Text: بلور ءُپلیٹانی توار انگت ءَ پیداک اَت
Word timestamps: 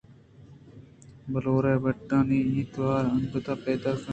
بلور 1.31 1.65
ءُپلیٹانی 1.73 2.39
توار 2.73 3.03
انگت 3.15 3.47
ءَ 3.53 3.63
پیداک 3.63 3.99
اَت 3.99 4.09